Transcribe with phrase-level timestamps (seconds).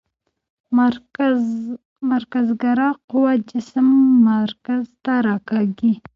[2.11, 3.87] مرکزګرا قوه جسم
[4.29, 5.93] مرکز ته راکاږي.